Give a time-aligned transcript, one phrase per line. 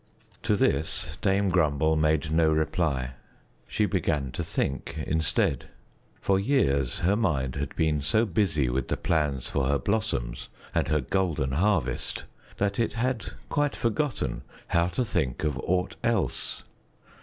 [0.41, 3.11] To this Dame Grumble made no reply;
[3.67, 5.65] she began to think instead.
[6.19, 10.87] For years her mind had been so busy with the plans for her blossoms and
[10.87, 12.23] her golden harvest
[12.57, 16.63] that it had quite forgotten how to think of aught else.